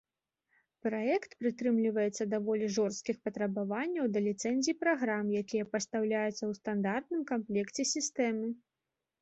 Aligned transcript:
Праект 0.85 1.35
прытрымліваецца 1.41 2.23
даволі 2.33 2.69
жорсткіх 2.79 3.19
патрабаванняў 3.27 4.09
да 4.15 4.19
ліцэнзій 4.29 4.77
праграм, 4.83 5.25
якія 5.43 5.69
пастаўляюцца 5.75 6.33
ў 6.33 6.51
стандартным 6.63 7.21
камплекце 7.35 7.81
сістэмы. 7.95 8.47